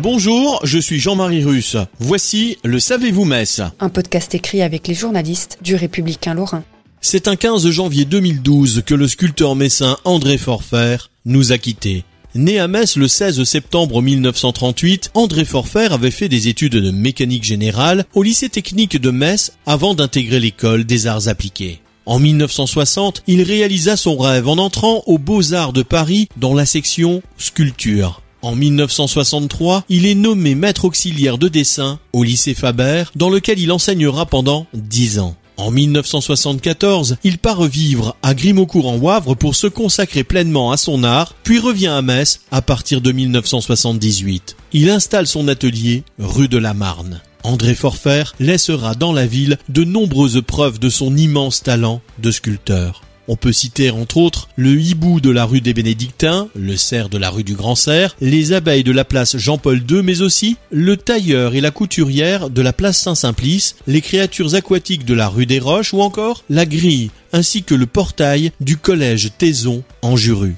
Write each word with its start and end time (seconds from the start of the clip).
Bonjour, 0.00 0.60
je 0.62 0.78
suis 0.78 1.00
Jean-Marie 1.00 1.42
Russe. 1.42 1.76
Voici 1.98 2.56
le 2.62 2.78
Savez-vous 2.78 3.24
Metz 3.24 3.62
un 3.80 3.88
podcast 3.88 4.32
écrit 4.32 4.62
avec 4.62 4.86
les 4.86 4.94
journalistes 4.94 5.58
du 5.60 5.74
Républicain 5.74 6.34
Lorrain. 6.34 6.62
C'est 7.00 7.26
un 7.26 7.34
15 7.34 7.68
janvier 7.70 8.04
2012 8.04 8.82
que 8.86 8.94
le 8.94 9.08
sculpteur 9.08 9.56
messin 9.56 9.96
André 10.04 10.38
Forfer 10.38 10.98
nous 11.24 11.50
a 11.50 11.58
quittés. 11.58 12.04
Né 12.36 12.60
à 12.60 12.68
Metz 12.68 12.96
le 12.96 13.08
16 13.08 13.42
septembre 13.42 14.00
1938, 14.00 15.10
André 15.14 15.44
Forfer 15.44 15.88
avait 15.92 16.12
fait 16.12 16.28
des 16.28 16.46
études 16.46 16.76
de 16.76 16.92
mécanique 16.92 17.44
générale 17.44 18.04
au 18.14 18.22
lycée 18.22 18.48
technique 18.48 19.00
de 19.00 19.10
Metz 19.10 19.52
avant 19.66 19.94
d'intégrer 19.94 20.38
l'école 20.38 20.84
des 20.84 21.08
arts 21.08 21.26
appliqués. 21.26 21.80
En 22.06 22.20
1960, 22.20 23.24
il 23.26 23.42
réalisa 23.42 23.96
son 23.96 24.16
rêve 24.16 24.46
en 24.46 24.58
entrant 24.58 25.02
aux 25.06 25.18
Beaux-Arts 25.18 25.72
de 25.72 25.82
Paris 25.82 26.28
dans 26.36 26.54
la 26.54 26.66
section 26.66 27.20
sculpture. 27.36 28.22
En 28.40 28.54
1963, 28.54 29.84
il 29.88 30.06
est 30.06 30.14
nommé 30.14 30.54
maître 30.54 30.84
auxiliaire 30.84 31.38
de 31.38 31.48
dessin 31.48 31.98
au 32.12 32.22
lycée 32.22 32.54
Faber, 32.54 33.04
dans 33.16 33.30
lequel 33.30 33.58
il 33.58 33.72
enseignera 33.72 34.26
pendant 34.26 34.66
10 34.74 35.18
ans. 35.18 35.36
En 35.56 35.72
1974, 35.72 37.16
il 37.24 37.38
part 37.38 37.64
vivre 37.64 38.14
à 38.22 38.34
Grimaud-Court 38.34 38.86
en 38.86 38.96
Wavre 38.96 39.34
pour 39.34 39.56
se 39.56 39.66
consacrer 39.66 40.22
pleinement 40.22 40.70
à 40.70 40.76
son 40.76 41.02
art, 41.02 41.34
puis 41.42 41.58
revient 41.58 41.88
à 41.88 42.00
Metz 42.00 42.42
à 42.52 42.62
partir 42.62 43.00
de 43.00 43.10
1978. 43.10 44.56
Il 44.72 44.88
installe 44.88 45.26
son 45.26 45.48
atelier 45.48 46.04
rue 46.20 46.46
de 46.46 46.58
la 46.58 46.74
Marne. 46.74 47.22
André 47.42 47.74
Forfer 47.74 48.22
laissera 48.38 48.94
dans 48.94 49.12
la 49.12 49.26
ville 49.26 49.58
de 49.68 49.82
nombreuses 49.82 50.42
preuves 50.46 50.78
de 50.78 50.90
son 50.90 51.16
immense 51.16 51.64
talent 51.64 52.02
de 52.20 52.30
sculpteur. 52.30 53.02
On 53.30 53.36
peut 53.36 53.52
citer 53.52 53.90
entre 53.90 54.16
autres 54.16 54.48
le 54.56 54.80
hibou 54.80 55.20
de 55.20 55.28
la 55.28 55.44
rue 55.44 55.60
des 55.60 55.74
Bénédictins, 55.74 56.48
le 56.54 56.78
cerf 56.78 57.10
de 57.10 57.18
la 57.18 57.28
rue 57.28 57.44
du 57.44 57.54
Grand 57.54 57.74
Cerf, 57.74 58.16
les 58.22 58.54
abeilles 58.54 58.84
de 58.84 58.90
la 58.90 59.04
place 59.04 59.36
Jean-Paul 59.36 59.82
II, 59.88 60.02
mais 60.02 60.22
aussi 60.22 60.56
le 60.70 60.96
tailleur 60.96 61.54
et 61.54 61.60
la 61.60 61.70
couturière 61.70 62.48
de 62.48 62.62
la 62.62 62.72
place 62.72 62.98
Saint-Simplice, 62.98 63.76
les 63.86 64.00
créatures 64.00 64.54
aquatiques 64.54 65.04
de 65.04 65.12
la 65.12 65.28
rue 65.28 65.44
des 65.44 65.58
Roches 65.58 65.92
ou 65.92 66.00
encore 66.00 66.42
la 66.48 66.64
grille, 66.64 67.10
ainsi 67.34 67.62
que 67.62 67.74
le 67.74 67.84
portail 67.84 68.50
du 68.60 68.78
collège 68.78 69.30
Taison 69.36 69.82
en 70.00 70.16
Juru. 70.16 70.56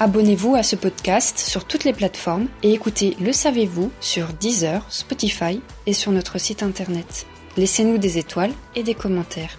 Abonnez-vous 0.00 0.56
à 0.56 0.64
ce 0.64 0.74
podcast 0.74 1.38
sur 1.38 1.66
toutes 1.66 1.84
les 1.84 1.92
plateformes 1.92 2.48
et 2.64 2.72
écoutez 2.72 3.16
Le 3.20 3.32
Savez-vous 3.32 3.92
sur 4.00 4.32
Deezer, 4.40 4.84
Spotify 4.90 5.60
et 5.86 5.92
sur 5.92 6.10
notre 6.10 6.40
site 6.40 6.64
internet. 6.64 7.26
Laissez-nous 7.56 7.98
des 7.98 8.18
étoiles 8.18 8.52
et 8.74 8.82
des 8.82 8.94
commentaires. 8.94 9.58